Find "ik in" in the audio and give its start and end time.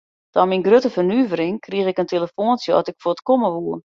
1.91-2.11